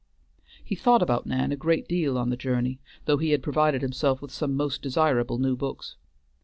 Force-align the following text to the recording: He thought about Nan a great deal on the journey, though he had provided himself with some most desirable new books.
He 0.63 0.73
thought 0.75 1.03
about 1.03 1.27
Nan 1.27 1.51
a 1.51 1.55
great 1.55 1.87
deal 1.87 2.17
on 2.17 2.31
the 2.31 2.35
journey, 2.35 2.79
though 3.05 3.17
he 3.17 3.29
had 3.29 3.43
provided 3.43 3.83
himself 3.83 4.19
with 4.19 4.31
some 4.31 4.55
most 4.55 4.81
desirable 4.81 5.37
new 5.37 5.55
books. 5.55 5.95